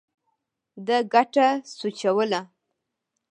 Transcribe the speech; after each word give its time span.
ده 0.85 0.97
ګټه 1.13 1.47
سوچوله. 1.77 2.41